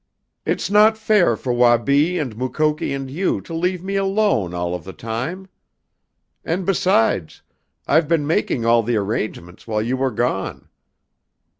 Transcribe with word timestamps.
It's 0.47 0.71
not 0.71 0.97
fair 0.97 1.37
for 1.37 1.53
Wabi 1.53 2.17
and 2.17 2.35
Mukoki 2.35 2.91
and 2.91 3.07
you 3.11 3.39
to 3.41 3.53
leave 3.53 3.83
me 3.83 3.97
alone 3.97 4.51
all 4.51 4.73
of 4.73 4.83
the 4.83 4.93
time. 4.93 5.45
And, 6.43 6.65
besides, 6.65 7.43
I've 7.85 8.07
been 8.07 8.25
making 8.25 8.65
all 8.65 8.81
the 8.81 8.95
arrangements 8.97 9.67
while 9.67 9.83
you 9.83 9.95
were 9.97 10.09
gone. 10.09 10.69